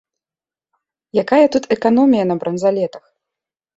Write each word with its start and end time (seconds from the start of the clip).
Якая 1.23 1.43
тут 1.55 1.63
эканомія 1.77 2.23
на 2.31 2.35
бранзалетах. 2.45 3.05